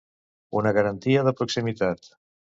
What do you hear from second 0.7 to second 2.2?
garantia de proximitat.